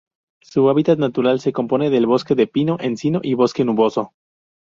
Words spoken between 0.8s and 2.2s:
natural se compone de